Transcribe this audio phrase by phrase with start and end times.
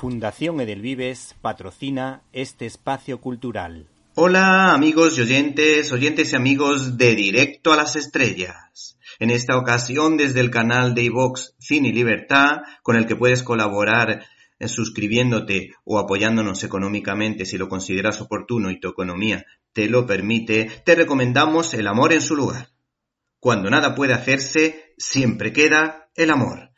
[0.00, 3.86] Fundación Edelvives patrocina este espacio cultural.
[4.14, 8.96] Hola amigos y oyentes, oyentes y amigos de Directo a las Estrellas.
[9.18, 13.42] En esta ocasión desde el canal de iVox Cine y Libertad, con el que puedes
[13.42, 14.24] colaborar
[14.58, 19.44] eh, suscribiéndote o apoyándonos económicamente si lo consideras oportuno y tu economía
[19.74, 22.70] te lo permite, te recomendamos El amor en su lugar.
[23.38, 26.69] Cuando nada puede hacerse, siempre queda el amor.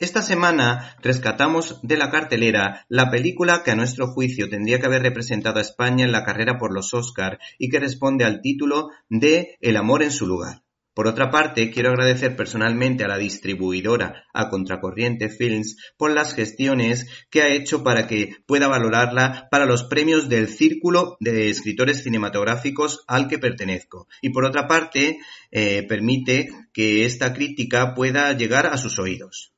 [0.00, 5.02] Esta semana rescatamos de la cartelera la película que a nuestro juicio tendría que haber
[5.02, 9.56] representado a España en la carrera por los Oscar y que responde al título de
[9.60, 10.64] El amor en su lugar.
[10.94, 17.06] Por otra parte, quiero agradecer personalmente a la distribuidora, a Contracorriente Films, por las gestiones
[17.30, 23.04] que ha hecho para que pueda valorarla para los premios del Círculo de Escritores Cinematográficos
[23.06, 24.08] al que pertenezco.
[24.22, 25.18] Y por otra parte,
[25.52, 29.53] eh, permite que esta crítica pueda llegar a sus oídos.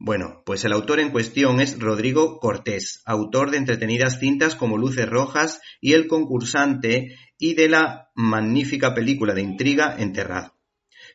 [0.00, 5.08] Bueno, pues el autor en cuestión es Rodrigo Cortés, autor de entretenidas cintas como Luces
[5.08, 10.54] Rojas y El concursante y de la magnífica película de intriga Enterrado,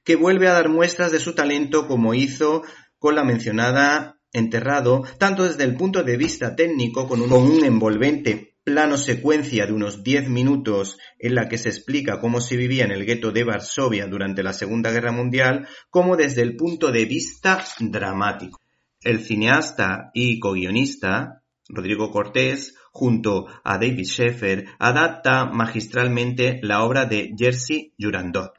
[0.04, 2.64] que vuelve a dar muestras de su talento como hizo
[3.00, 8.98] con la mencionada Enterrado, tanto desde el punto de vista técnico con un, envolvente plano
[8.98, 13.06] secuencia de unos 10 minutos en la que se explica cómo se vivía en el
[13.06, 18.63] gueto de Varsovia durante la Segunda Guerra Mundial, como desde el punto de vista dramático.
[19.04, 27.34] El cineasta y co-guionista Rodrigo Cortés, junto a David Sheffer, adapta magistralmente la obra de
[27.38, 28.54] Jerzy Jurandot,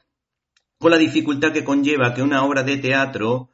[0.79, 3.51] con la dificultad que conlleva que una obra de teatro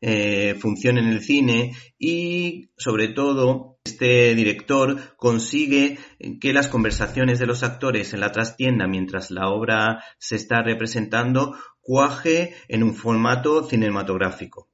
[0.00, 5.98] eh, funcione en el cine y, sobre todo, este director consigue
[6.40, 11.56] que las conversaciones de los actores en la trastienda mientras la obra se está representando
[11.80, 14.71] cuaje en un formato cinematográfico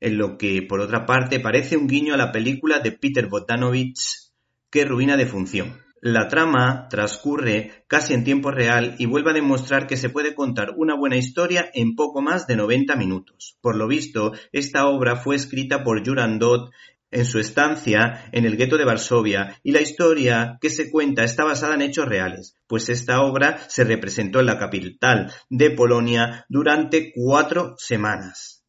[0.00, 4.32] en lo que, por otra parte, parece un guiño a la película de Peter Botanovich,
[4.70, 5.84] que ruina de función.
[6.00, 10.74] La trama transcurre casi en tiempo real y vuelve a demostrar que se puede contar
[10.76, 13.56] una buena historia en poco más de 90 minutos.
[13.62, 16.70] Por lo visto, esta obra fue escrita por Jurandot
[17.10, 21.44] en su estancia en el gueto de Varsovia y la historia que se cuenta está
[21.44, 27.12] basada en hechos reales, pues esta obra se representó en la capital de Polonia durante
[27.14, 28.63] cuatro semanas.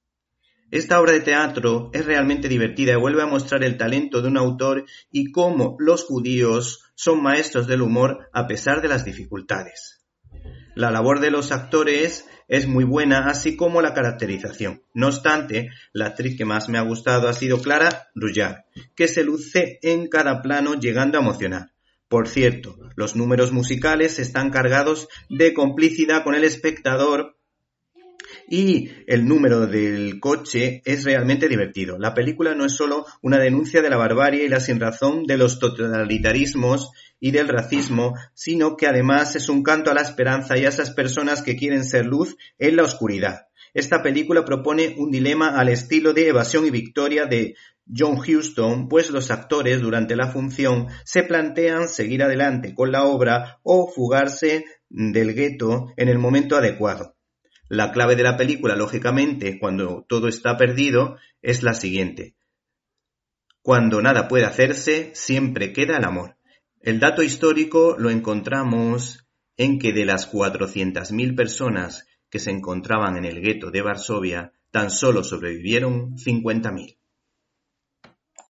[0.75, 4.35] Esta obra de teatro es realmente divertida y vuelve a mostrar el talento de un
[4.35, 10.05] autor y cómo los judíos son maestros del humor a pesar de las dificultades.
[10.75, 14.83] La labor de los actores es muy buena, así como la caracterización.
[14.93, 18.65] No obstante, la actriz que más me ha gustado ha sido Clara Rullar,
[18.97, 21.71] que se luce en cada plano llegando a emocionar.
[22.09, 27.34] Por cierto, los números musicales están cargados de complicidad con el espectador
[28.47, 31.97] y el número del coche es realmente divertido.
[31.99, 35.59] La película no es solo una denuncia de la barbarie y la sinrazón de los
[35.59, 40.69] totalitarismos y del racismo, sino que además es un canto a la esperanza y a
[40.69, 43.47] esas personas que quieren ser luz en la oscuridad.
[43.73, 47.55] Esta película propone un dilema al estilo de Evasión y Victoria de
[47.93, 53.59] John Huston, pues los actores durante la función se plantean seguir adelante con la obra
[53.63, 57.14] o fugarse del gueto en el momento adecuado.
[57.67, 62.35] La clave de la película, lógicamente, cuando todo está perdido, es la siguiente.
[63.61, 66.37] Cuando nada puede hacerse, siempre queda el amor.
[66.81, 69.25] El dato histórico lo encontramos
[69.57, 74.91] en que de las 400.000 personas que se encontraban en el gueto de Varsovia, tan
[74.91, 76.97] solo sobrevivieron 50.000.